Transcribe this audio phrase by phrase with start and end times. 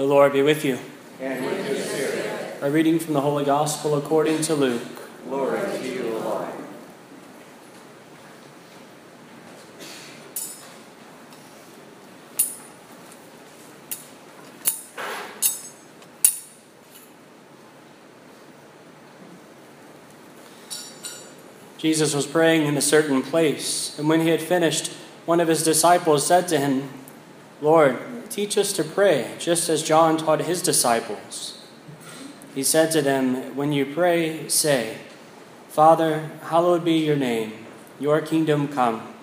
[0.00, 0.78] The Lord be with you.
[1.20, 2.56] And with your spirit.
[2.62, 4.80] A reading from the Holy Gospel according to Luke.
[5.28, 6.48] Glory to you, Lord.
[21.76, 24.94] Jesus was praying in a certain place, and when he had finished,
[25.26, 26.88] one of his disciples said to him,
[27.60, 27.98] Lord,
[28.30, 31.58] teach us to pray, just as John taught his disciples.
[32.54, 34.98] He said to them, When you pray, say,
[35.68, 37.52] Father, hallowed be your name,
[37.98, 39.14] your kingdom come.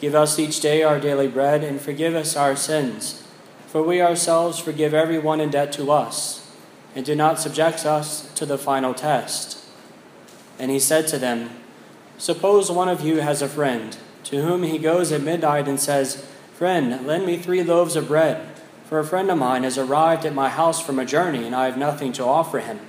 [0.00, 3.26] Give us each day our daily bread, and forgive us our sins,
[3.66, 6.52] for we ourselves forgive everyone in debt to us,
[6.94, 9.64] and do not subject us to the final test.
[10.58, 11.50] And he said to them,
[12.18, 16.26] Suppose one of you has a friend, to whom he goes at midnight and says,
[16.56, 18.48] Friend, lend me three loaves of bread,
[18.86, 21.66] for a friend of mine has arrived at my house from a journey, and I
[21.66, 22.80] have nothing to offer him.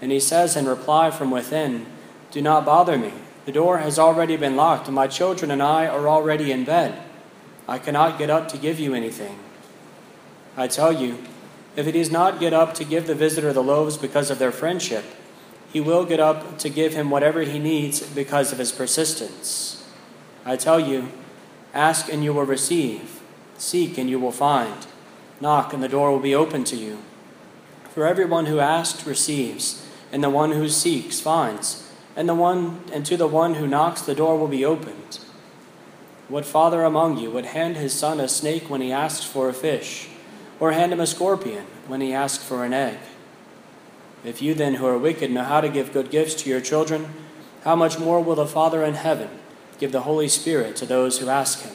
[0.00, 1.86] And he says in reply from within,
[2.32, 3.12] Do not bother me.
[3.44, 7.00] The door has already been locked, and my children and I are already in bed.
[7.68, 9.38] I cannot get up to give you anything.
[10.56, 11.18] I tell you,
[11.76, 14.50] if he does not get up to give the visitor the loaves because of their
[14.50, 15.04] friendship,
[15.72, 19.88] he will get up to give him whatever he needs because of his persistence.
[20.44, 21.12] I tell you,
[21.74, 23.20] ask and you will receive,
[23.56, 24.86] seek and you will find,
[25.40, 26.98] knock and the door will be open to you.
[27.94, 33.04] For everyone who asks receives, and the one who seeks finds, and the one and
[33.06, 35.18] to the one who knocks the door will be opened.
[36.28, 39.54] What father among you would hand his son a snake when he asks for a
[39.54, 40.08] fish,
[40.60, 42.98] or hand him a scorpion when he asks for an egg?
[44.24, 47.08] If you then, who are wicked, know how to give good gifts to your children,
[47.64, 49.28] how much more will the Father in heaven
[49.82, 51.74] give the Holy Spirit to those who ask him?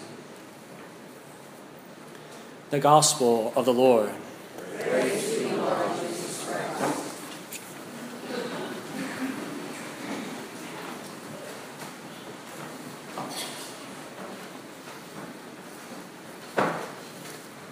[2.70, 4.14] The Gospel of the Lord.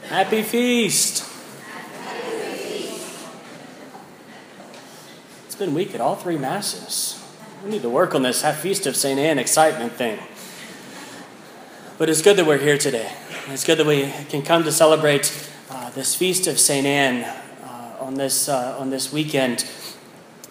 [0.03, 1.25] Happy feast!
[5.45, 7.24] It's been weak at all three masses.
[7.65, 9.19] We need to work on this Feast of St.
[9.19, 10.19] Anne excitement thing.
[11.97, 13.11] But it's good that we're here today.
[13.47, 15.33] It's good that we can come to celebrate
[15.71, 16.85] uh, this Feast of St.
[16.85, 19.67] Anne uh, on, this, uh, on this weekend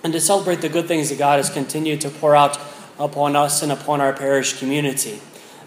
[0.02, 2.58] and to celebrate the good things that God has continued to pour out
[2.98, 5.20] upon us and upon our parish community.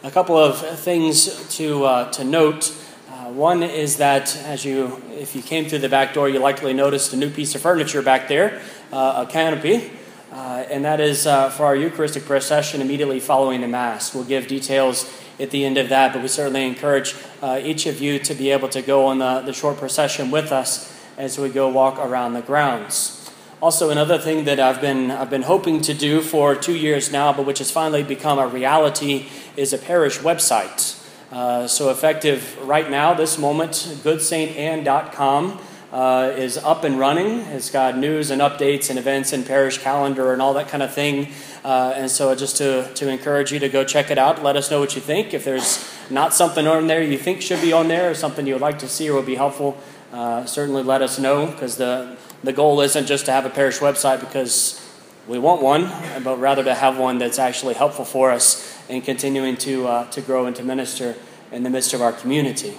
[0.04, 2.76] A couple of things to, uh, to note.
[3.10, 6.74] Uh, one is that as you, if you came through the back door, you likely
[6.74, 9.92] noticed a new piece of furniture back there, uh, a canopy,
[10.38, 14.14] uh, and that is uh, for our Eucharistic procession immediately following the Mass.
[14.14, 18.00] We'll give details at the end of that, but we certainly encourage uh, each of
[18.00, 21.50] you to be able to go on the, the short procession with us as we
[21.50, 23.32] go walk around the grounds.
[23.64, 27.34] Also, another thing that I've been, I've been hoping to do for two years now,
[27.34, 31.04] but which has finally become a reality, is a parish website.
[31.32, 33.72] Uh, so effective right now, this moment,
[34.04, 35.60] goodsaintanne.com
[35.92, 37.40] uh, is up and running.
[37.48, 40.94] It's got news and updates and events and parish calendar and all that kind of
[40.94, 41.30] thing.
[41.64, 44.70] Uh, and so just to, to encourage you to go check it out, let us
[44.70, 45.34] know what you think.
[45.34, 48.54] If there's not something on there you think should be on there or something you
[48.54, 49.78] would like to see or would be helpful,
[50.12, 53.80] uh, certainly let us know because the, the goal isn't just to have a parish
[53.80, 54.84] website because
[55.28, 55.92] we want one,
[56.24, 60.22] but rather to have one that's actually helpful for us in continuing to, uh, to
[60.22, 61.16] grow and to minister
[61.52, 62.78] in the midst of our community.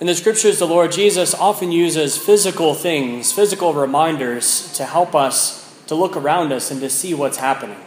[0.00, 5.76] In the scriptures, the Lord Jesus often uses physical things, physical reminders, to help us
[5.88, 7.80] to look around us and to see what's happening.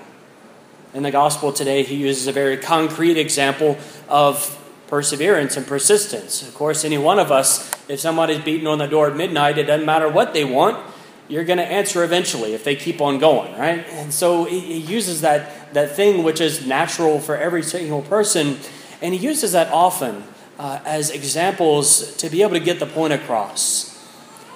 [0.93, 3.77] In the gospel today, he uses a very concrete example
[4.09, 4.57] of
[4.87, 6.45] perseverance and persistence.
[6.45, 9.63] Of course, any one of us, if somebody's beating on the door at midnight, it
[9.63, 10.85] doesn't matter what they want,
[11.29, 13.85] you're going to answer eventually if they keep on going, right?
[13.91, 18.57] And so he uses that, that thing which is natural for every single person,
[19.01, 20.25] and he uses that often
[20.61, 23.97] uh, as examples to be able to get the point across.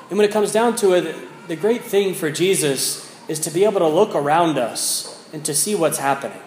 [0.09, 1.15] And when it comes down to it,
[1.47, 5.55] the great thing for Jesus is to be able to look around us and to
[5.55, 6.39] see what's happening.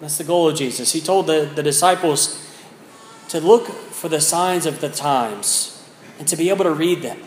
[0.00, 0.92] That's the goal of Jesus.
[0.92, 2.44] He told the, the disciples
[3.28, 5.80] to look for the signs of the times
[6.18, 7.20] and to be able to read them.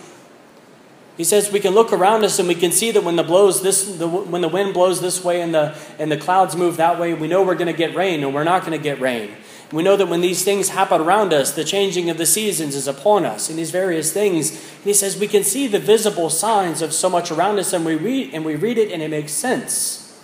[1.16, 3.64] He says we can look around us and we can see that when the blows
[3.64, 7.00] this, the, when the wind blows this way and the and the clouds move that
[7.00, 9.32] way, we know we're going to get rain and we're not going to get rain.
[9.72, 12.88] We know that when these things happen around us, the changing of the seasons is
[12.88, 14.52] upon us, and these various things.
[14.52, 17.86] And he says we can see the visible signs of so much around us, and
[17.86, 20.20] we read and we read it, and it makes sense.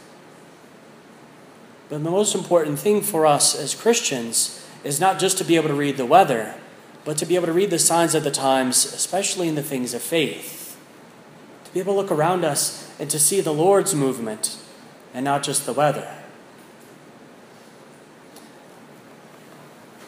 [1.89, 5.69] But the most important thing for us as Christians is not just to be able
[5.69, 6.55] to read the weather,
[7.03, 9.93] but to be able to read the signs of the times, especially in the things
[9.93, 10.75] of faith.
[11.65, 14.57] To be able to look around us and to see the Lord's movement
[15.13, 16.24] and not just the weather.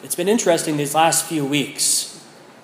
[0.08, 2.18] It's been interesting these last few weeks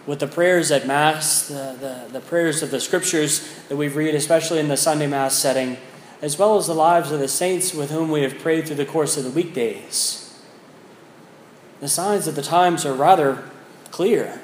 [0.06, 4.14] with the prayers at Mass, the, the, the, prayers of the scriptures that we've read,
[4.14, 5.76] especially in the Sunday Mass setting,
[6.22, 8.86] as well as the lives of the saints with whom we have prayed through the
[8.86, 10.40] course of the weekdays.
[11.80, 13.44] The signs of the times are rather
[13.90, 14.40] clear.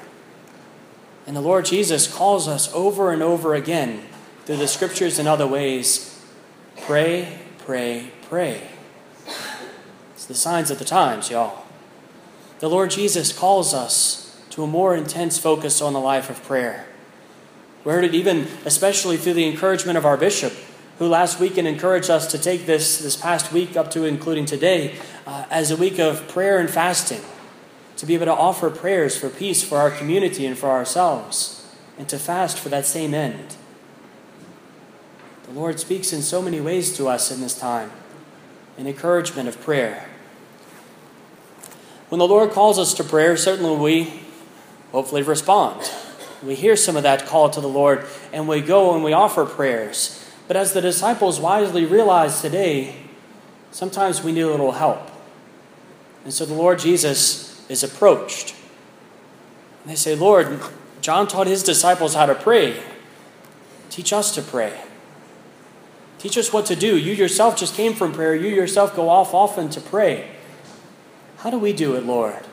[1.25, 4.03] And the Lord Jesus calls us over and over again
[4.45, 6.23] through the scriptures and other ways
[6.81, 8.69] pray, pray, pray.
[10.13, 11.60] It's the signs of the times, y'all.
[12.61, 16.85] The Lord Jesus calls us to a more intense focus on the life of prayer.
[17.83, 20.53] We heard it even, especially through the encouragement of our bishop,
[20.99, 24.95] who last weekend encouraged us to take this, this past week up to including today
[25.25, 27.21] uh, as a week of prayer and fasting,
[27.97, 31.67] to be able to offer prayers for peace for our community and for ourselves,
[31.97, 33.55] and to fast for that same end.
[35.45, 37.89] The Lord speaks in so many ways to us in this time,
[38.77, 40.10] an encouragement of prayer.
[42.11, 44.19] When the Lord calls us to prayer, certainly we
[44.91, 45.89] hopefully respond.
[46.43, 49.45] We hear some of that call to the Lord and we go and we offer
[49.45, 50.21] prayers.
[50.45, 52.97] But as the disciples wisely realized today,
[53.71, 55.09] sometimes we need a little help.
[56.25, 58.55] And so the Lord Jesus is approached.
[59.83, 60.59] And they say, Lord,
[60.99, 62.83] John taught his disciples how to pray.
[63.89, 64.81] Teach us to pray.
[66.19, 66.97] Teach us what to do.
[66.97, 68.35] You yourself just came from prayer.
[68.35, 70.40] You yourself go off often to pray.
[71.41, 72.45] How do we do it, Lord?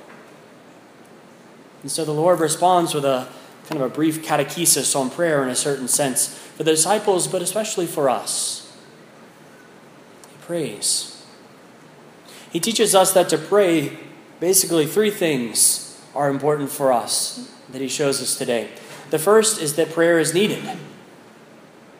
[1.83, 3.29] And so the Lord responds with a
[3.67, 7.43] kind of a brief catechesis on prayer in a certain sense for the disciples, but
[7.43, 8.75] especially for us.
[10.31, 11.23] He prays.
[12.51, 13.99] He teaches us that to pray,
[14.41, 18.71] basically, three things are important for us that he shows us today.
[19.11, 20.65] The first is that prayer is needed.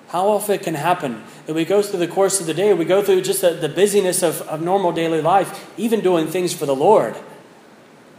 [0.09, 2.87] How often it can happen that we go through the course of the day, we
[2.87, 6.65] go through just the, the busyness of, of normal daily life, even doing things for
[6.65, 7.15] the Lord.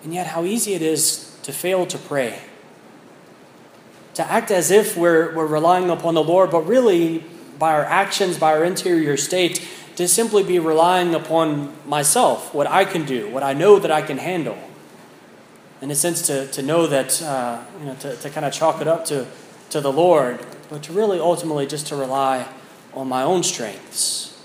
[0.04, 2.40] And yet, how easy it is to fail to pray.
[4.14, 7.24] To act as if we're, we're relying upon the Lord, but really,
[7.58, 12.86] by our actions, by our interior state, to simply be relying upon myself, what I
[12.86, 14.58] can do, what I know that I can handle.
[15.82, 18.80] In a sense, to, to know that, uh, you know, to, to kind of chalk
[18.80, 19.26] it up to,
[19.72, 22.48] to the Lord but to really ultimately just to rely
[22.94, 24.42] on my own strengths.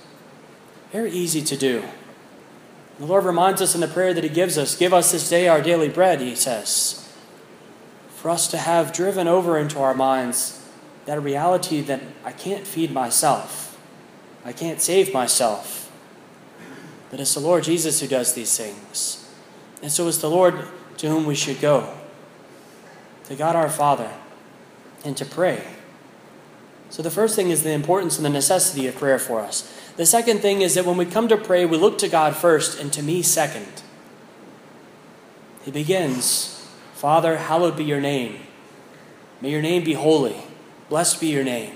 [0.90, 1.84] Very easy to do.
[2.98, 5.48] The Lord reminds us in the prayer that He gives us Give us this day
[5.48, 7.00] our daily bread, He says.
[8.16, 10.66] For us to have driven over into our minds
[11.04, 13.78] that reality that I can't feed myself,
[14.44, 15.90] I can't save myself.
[17.10, 19.28] But it's the Lord Jesus who does these things.
[19.82, 20.66] And so it's the Lord
[20.96, 21.92] to whom we should go,
[23.24, 24.10] to God our Father,
[25.04, 25.62] and to pray.
[26.90, 29.70] So, the first thing is the importance and the necessity of prayer for us.
[29.96, 32.81] The second thing is that when we come to pray, we look to God first
[32.81, 33.82] and to me second.
[35.64, 36.50] He begins
[36.94, 38.40] Father, hallowed be your name.
[39.40, 40.36] May your name be holy.
[40.88, 41.75] Blessed be your name.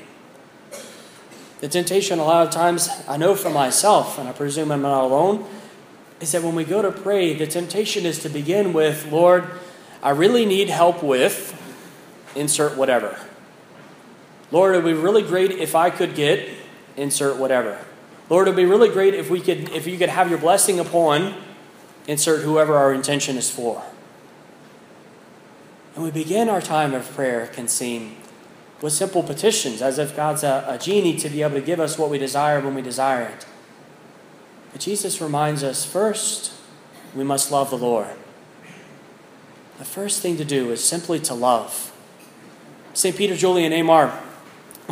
[1.60, 5.04] The temptation, a lot of times, I know for myself, and I presume I'm not
[5.04, 5.44] alone,
[6.20, 9.44] is that when we go to pray, the temptation is to begin with, Lord,
[10.02, 11.54] I really need help with,
[12.34, 13.18] insert whatever.
[14.50, 16.48] Lord, it would be really great if I could get
[16.96, 17.78] insert whatever.
[18.30, 20.78] Lord, it would be really great if we could if you could have your blessing
[20.78, 21.34] upon
[22.06, 23.82] insert whoever our intention is for.
[25.94, 28.16] And we begin our time of prayer, can seem,
[28.80, 31.98] with simple petitions, as if God's a, a genie to be able to give us
[31.98, 33.46] what we desire when we desire it.
[34.72, 36.52] But Jesus reminds us first,
[37.14, 38.14] we must love the Lord.
[39.78, 41.92] The first thing to do is simply to love.
[42.94, 43.16] St.
[43.16, 44.27] Peter Julian Eymard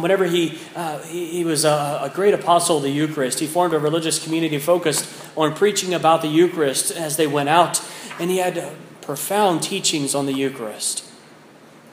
[0.02, 3.72] whenever he, uh, he, he, was a, a, great apostle of the Eucharist, he formed
[3.72, 7.82] a religious community focused on preaching about the Eucharist as they went out,
[8.18, 11.04] and he had profound teachings on the Eucharist.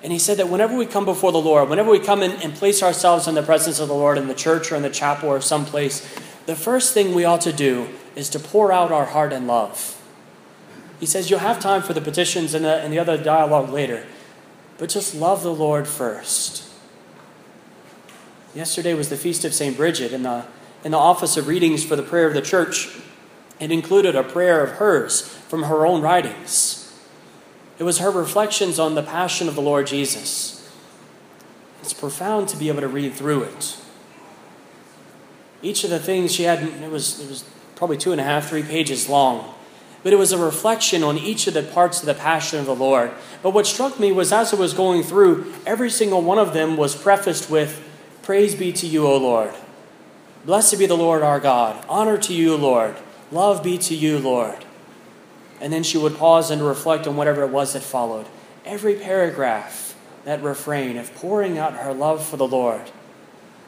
[0.04, 2.54] And he said that whenever we come before the Lord, whenever we come in and
[2.54, 5.30] place ourselves in the presence of the Lord in the church or in the chapel
[5.30, 6.02] or someplace,
[6.46, 10.02] the first thing we ought to do is to pour out our heart in love.
[11.00, 14.06] He says you'll have time for the petitions and the, and the other dialogue later,
[14.78, 16.63] but just love the Lord first.
[18.56, 19.76] Yesterday was the feast of St.
[19.76, 20.46] Bridget, and the,
[20.84, 23.00] in the office of readings for the prayer of the church,
[23.60, 26.80] it included a prayer of hers from her own writings.
[27.80, 30.72] It was her reflections on the passion of the Lord Jesus.
[31.82, 33.78] It's profound to be able to read through it.
[35.62, 37.46] Each of the things she had, it was, it was
[37.76, 39.54] probably two and a half, three pages long.
[40.04, 42.76] but it was a reflection on each of the parts of the passion of the
[42.76, 43.12] Lord.
[43.42, 46.76] But what struck me was as I was going through, every single one of them
[46.76, 47.82] was prefaced with,
[48.24, 49.54] Praise be to you, O Lord.
[50.46, 51.86] Blessed be the Lord our God.
[51.88, 52.96] Honor to you, Lord.
[53.32, 54.66] Love be to you, Lord.
[55.62, 58.26] And then she would pause and reflect on whatever it was that followed.
[58.66, 62.92] Every paragraph, that refrain of pouring out her love for the Lord.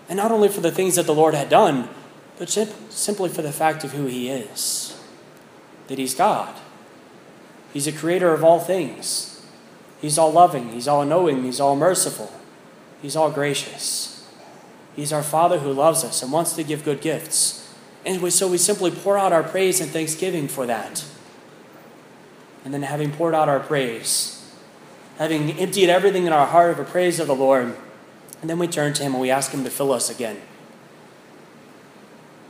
[0.09, 1.89] And not only for the things that the Lord had done,
[2.38, 4.97] but simply for the fact of who He is
[5.88, 6.55] that He's God.
[7.74, 9.45] He's a creator of all things.
[10.01, 12.31] He's all loving, He's all knowing, He's all merciful,
[13.01, 14.14] He's all gracious.
[14.95, 17.73] He's our Father who loves us and wants to give good gifts.
[18.05, 21.03] And so we simply pour out our praise and thanksgiving for that.
[22.63, 24.51] And then, having poured out our praise,
[25.17, 27.75] having emptied everything in our heart of a praise of the Lord,
[28.41, 30.41] and then we turn to Him and we ask Him to fill us again.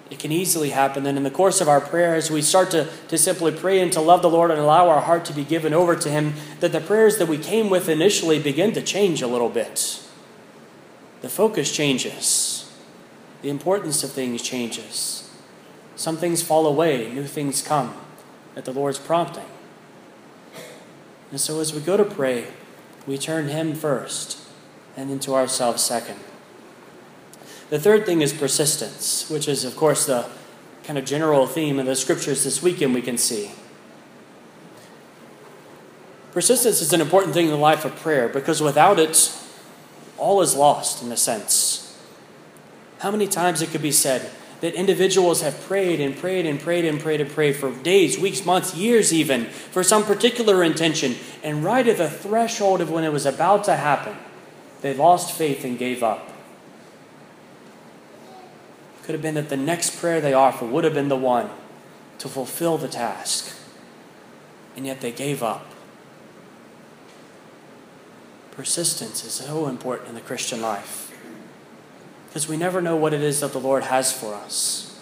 [0.10, 3.18] It can easily happen that in the course of our prayers, we start to, to
[3.18, 5.96] simply pray and to love the Lord and allow our heart to be given over
[5.96, 9.50] to Him, that the prayers that we came with initially begin to change a little
[9.50, 10.05] bit.
[11.22, 12.72] The focus changes,
[13.42, 15.30] the importance of things changes.
[15.96, 17.96] Some things fall away, new things come
[18.56, 19.46] at the Lord's prompting.
[21.32, 22.48] And so as we go to pray,
[23.08, 24.40] we turn Him first
[24.96, 26.20] and into ourselves second.
[27.70, 30.28] The third thing is persistence, which is, of course, the
[30.84, 33.52] kind of general theme of the scriptures this weekend we can see.
[36.32, 39.34] Persistence is an important thing in the life of prayer because without it,
[40.18, 41.98] all is lost in a sense.
[43.00, 44.32] How many times it could be said
[44.62, 48.46] that individuals have prayed and prayed and prayed and prayed and prayed for days, weeks,
[48.46, 53.12] months, years even, for some particular intention, and right at the threshold of when it
[53.12, 54.16] was about to happen,
[54.82, 56.32] they lost faith and gave up.
[59.04, 61.50] Could have been that the next prayer they offer would have been the one
[62.18, 63.56] to fulfill the task.
[64.76, 65.75] And yet they gave up.
[68.56, 71.12] Persistence is so important in the Christian life
[72.28, 75.02] because we never know what it is that the Lord has for us.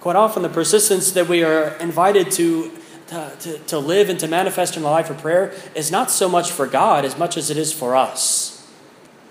[0.00, 2.70] Quite often, the persistence that we are invited to,
[3.08, 6.28] to, to, to live and to manifest in the life of prayer is not so
[6.28, 8.66] much for God as much as it is for us.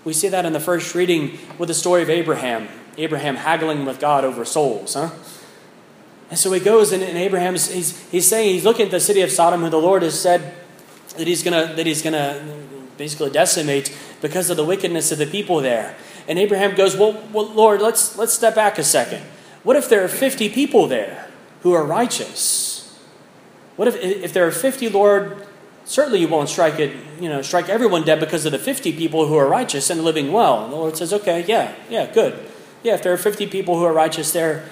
[0.03, 2.67] We see that in the first reading with the story of Abraham.
[2.97, 5.11] Abraham haggling with God over souls, huh?
[6.29, 9.21] And so he goes, and, and Abraham's he's, he's saying he's looking at the city
[9.21, 10.53] of Sodom, who the Lord has said
[11.15, 12.66] that he's gonna that he's gonna
[12.97, 15.95] basically decimate because of the wickedness of the people there.
[16.27, 19.23] And Abraham goes, well, well, Lord, let's let's step back a second.
[19.63, 21.27] What if there are fifty people there
[21.61, 22.97] who are righteous?
[23.75, 25.45] What if if there are fifty, Lord?
[25.85, 29.27] Certainly, you won't strike it, you know, strike everyone dead because of the fifty people
[29.27, 30.65] who are righteous and living well.
[30.65, 32.37] And the Lord says, okay, yeah, yeah, good
[32.83, 34.65] yeah, if there are 50 people who are righteous there,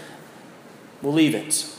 [1.02, 1.70] we'll leave it.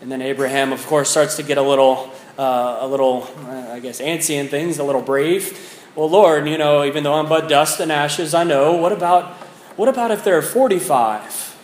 [0.00, 3.80] And then Abraham, of course, starts to get a little, uh, a little, uh, I
[3.80, 5.82] guess, antsy and things, a little brave.
[5.94, 8.72] Well, Lord, you know, even though I'm but dust and ashes, I know.
[8.72, 9.32] What about,
[9.76, 11.56] what about if there are 45,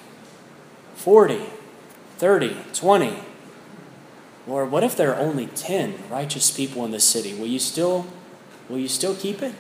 [0.95, 1.41] 40,
[2.19, 3.19] 30, 20?
[4.47, 7.35] Lord, what if there are only 10 righteous people in the city?
[7.35, 8.07] Will you still,
[8.69, 9.55] will you still keep it?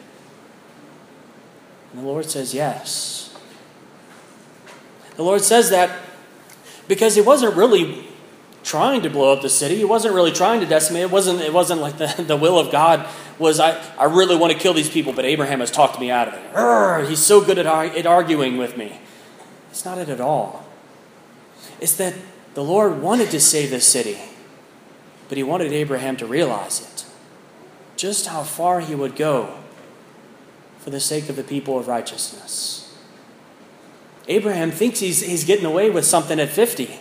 [1.92, 3.36] And the Lord says, yes.
[5.16, 5.90] The Lord says that
[6.88, 8.09] because he wasn't really
[8.62, 9.76] trying to blow up the city.
[9.76, 11.02] He wasn't really trying to decimate.
[11.02, 14.52] It wasn't, it wasn't like the, the will of God was, I, I really want
[14.52, 17.08] to kill these people, but Abraham has talked me out of it.
[17.08, 19.00] He's so good at, at arguing with me.
[19.70, 20.66] It's not it at all.
[21.80, 22.14] It's that
[22.54, 24.18] the Lord wanted to save this city,
[25.28, 27.04] but he wanted Abraham to realize it.
[27.96, 29.56] Just how far he would go
[30.78, 32.98] for the sake of the people of righteousness.
[34.28, 36.98] Abraham thinks he's, he's getting away with something at 50.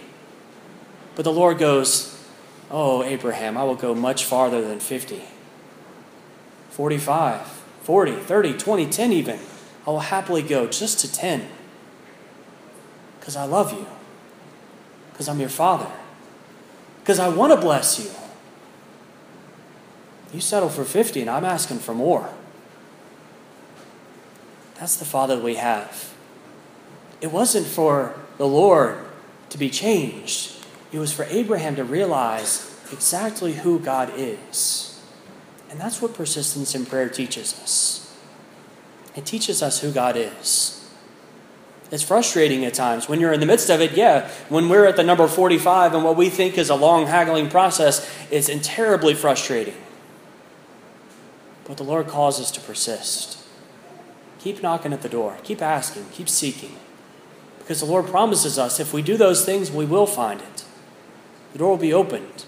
[1.19, 2.17] But the Lord goes,
[2.71, 5.21] Oh, Abraham, I will go much farther than 50.
[6.69, 7.45] 45,
[7.83, 9.39] 40, 30, 20, 10 even.
[9.85, 11.45] I will happily go just to 10.
[13.19, 13.85] Because I love you.
[15.11, 15.91] Because I'm your father.
[17.01, 18.11] Because I want to bless you.
[20.33, 22.29] You settle for 50, and I'm asking for more.
[24.75, 26.13] That's the father we have.
[27.19, 28.97] It wasn't for the Lord
[29.49, 30.55] to be changed,
[30.91, 35.01] it was for Abraham to realize exactly who God is.
[35.69, 38.17] And that's what persistence in prayer teaches us.
[39.15, 40.75] It teaches us who God is.
[41.91, 43.09] It's frustrating at times.
[43.09, 46.03] When you're in the midst of it, yeah, when we're at the number 45 and
[46.03, 49.75] what we think is a long haggling process, it's terribly frustrating.
[51.65, 53.37] But the Lord calls us to persist.
[54.39, 56.77] Keep knocking at the door, keep asking, keep seeking.
[57.59, 60.58] Because the Lord promises us if we do those things, we will find it.
[61.53, 62.45] The door will be opened.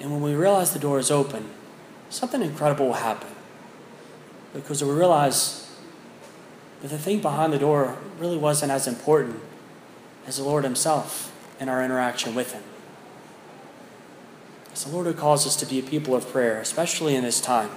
[0.00, 1.50] And when we realize the door is open,
[2.10, 3.30] something incredible will happen.
[4.52, 5.70] Because we realize
[6.82, 9.40] that the thing behind the door really wasn't as important
[10.26, 12.62] as the Lord Himself and our interaction with Him.
[14.70, 17.40] It's the Lord who calls us to be a people of prayer, especially in this
[17.40, 17.70] time.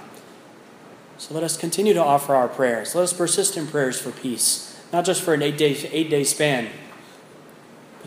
[1.16, 2.94] So let us continue to offer our prayers.
[2.94, 6.24] Let us persist in prayers for peace, not just for an eight day, eight day
[6.24, 6.68] span,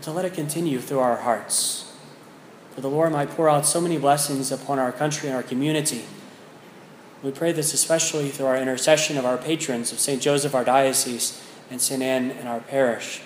[0.04, 1.90] to let it continue through our hearts.
[2.74, 6.04] For the Lord might pour out so many blessings upon our country and our community.
[7.22, 10.20] We pray this especially through our intercession of our patrons of St.
[10.20, 12.02] Joseph, our diocese, and St.
[12.02, 13.22] Anne in our parish.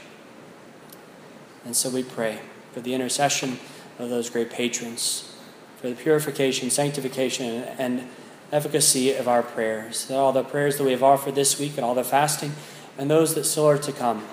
[1.64, 2.42] And so we pray
[2.72, 3.58] for the intercession
[3.98, 5.34] of those great patrons,
[5.80, 8.06] for the purification, sanctification, and
[8.52, 11.84] efficacy of our prayers, that all the prayers that we have offered this week and
[11.84, 12.52] all the fasting
[12.96, 14.24] and those that still are to come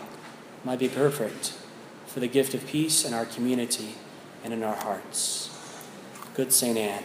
[0.64, 1.58] might be perfect
[2.16, 3.94] for the gift of peace in our community
[4.42, 5.50] and in our hearts.
[6.34, 6.78] Good St.
[6.78, 7.04] Anne,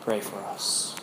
[0.00, 0.96] pray for us.